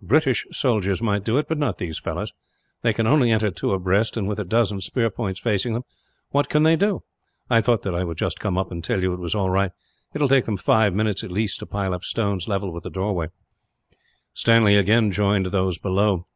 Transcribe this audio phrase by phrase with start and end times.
[0.00, 2.32] British soldiers might do it, but not these fellows.
[2.80, 5.82] They can only enter two abreast and, with a dozen spear points facing them,
[6.30, 7.02] what can they do?
[7.50, 9.72] I thought that I would just come up and tell you it was all right.
[10.14, 12.88] It will take them five minutes, at least, to pile up stones level with the
[12.90, 13.26] doorway."
[14.32, 16.28] Stanley again joined those below.